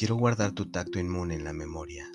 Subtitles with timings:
[0.00, 2.10] Quiero guardar tu tacto inmune en la memoria.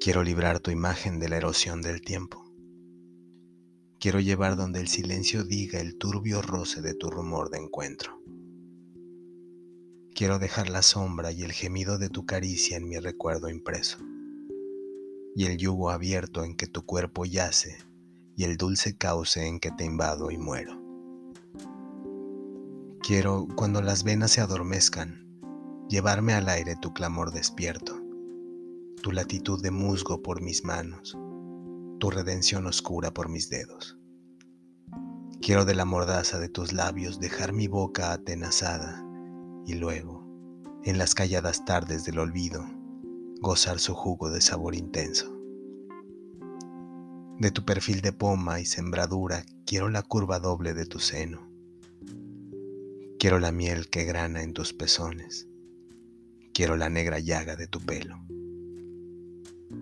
[0.00, 2.42] Quiero librar tu imagen de la erosión del tiempo.
[4.00, 8.22] Quiero llevar donde el silencio diga el turbio roce de tu rumor de encuentro.
[10.14, 13.98] Quiero dejar la sombra y el gemido de tu caricia en mi recuerdo impreso,
[15.36, 17.76] y el yugo abierto en que tu cuerpo yace,
[18.36, 20.80] y el dulce cauce en que te invado y muero.
[23.02, 25.27] Quiero, cuando las venas se adormezcan,
[25.88, 27.98] llevarme al aire tu clamor despierto,
[29.02, 31.16] tu latitud de musgo por mis manos,
[31.98, 33.98] tu redención oscura por mis dedos.
[35.40, 39.02] Quiero de la mordaza de tus labios dejar mi boca atenazada
[39.64, 40.26] y luego,
[40.84, 42.66] en las calladas tardes del olvido,
[43.40, 45.34] gozar su jugo de sabor intenso.
[47.38, 51.48] De tu perfil de poma y sembradura quiero la curva doble de tu seno.
[53.18, 55.47] Quiero la miel que grana en tus pezones
[56.58, 58.18] Quiero la negra llaga de tu pelo.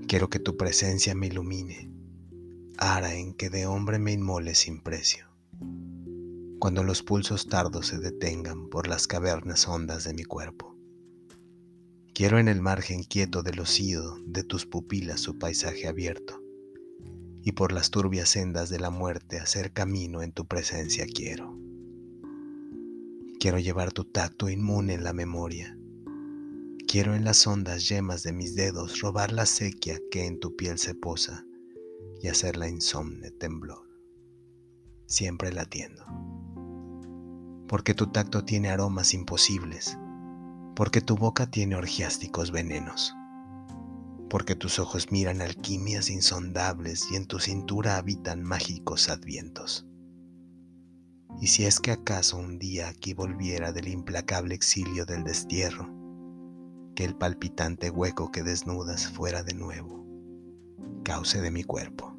[0.06, 1.90] Quiero que tu presencia me ilumine,
[2.76, 5.24] ara en que de hombre me inmole sin precio.
[6.58, 10.76] Cuando los pulsos tardos se detengan por las cavernas hondas de mi cuerpo.
[12.12, 16.42] Quiero en el margen quieto del ocido de tus pupilas su paisaje abierto,
[17.42, 21.58] y por las turbias sendas de la muerte hacer camino en tu presencia quiero.
[23.40, 25.75] Quiero llevar tu tacto inmune en la memoria,
[26.88, 30.78] Quiero en las hondas yemas de mis dedos robar la sequía que en tu piel
[30.78, 31.44] se posa
[32.22, 33.88] y hacerla insomne temblor,
[35.06, 36.06] siempre latiendo.
[37.66, 39.98] Porque tu tacto tiene aromas imposibles,
[40.76, 43.12] porque tu boca tiene orgiásticos venenos,
[44.30, 49.84] porque tus ojos miran alquimias insondables y en tu cintura habitan mágicos advientos.
[51.40, 56.05] Y si es que acaso un día aquí volviera del implacable exilio del destierro,
[56.96, 60.04] que el palpitante hueco que desnudas fuera de nuevo,
[61.04, 62.15] cauce de mi cuerpo.